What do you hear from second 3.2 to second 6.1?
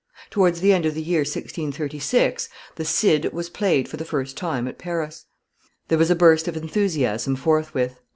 was played for the first time at Paris. There was